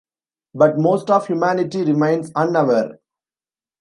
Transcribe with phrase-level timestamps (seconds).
[0.55, 2.97] But most of humanity remains unaware.